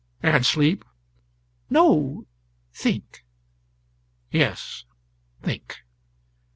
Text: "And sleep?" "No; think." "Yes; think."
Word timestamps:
"And 0.23 0.43
sleep?" 0.43 0.83
"No; 1.69 2.25
think." 2.73 3.23
"Yes; 4.31 4.83
think." 5.43 5.77